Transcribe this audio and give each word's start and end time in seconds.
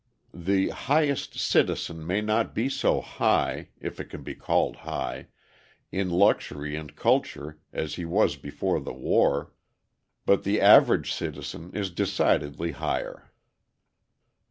The 0.33 0.69
"highest 0.69 1.37
citizen" 1.37 2.07
may 2.07 2.21
not 2.21 2.55
be 2.55 2.69
so 2.69 3.01
high 3.01 3.69
(if 3.79 3.99
it 3.99 4.05
can 4.05 4.23
be 4.23 4.33
called 4.33 4.77
high) 4.77 5.27
in 5.91 6.09
luxury 6.09 6.75
and 6.75 6.95
culture 6.95 7.59
as 7.71 7.93
he 7.97 8.05
was 8.05 8.35
before 8.35 8.79
the 8.79 8.93
war, 8.95 9.53
but 10.25 10.43
the 10.43 10.59
average 10.59 11.13
citizen 11.13 11.69
is 11.75 11.91
decidedly 11.91 12.71
higher. 12.71 13.31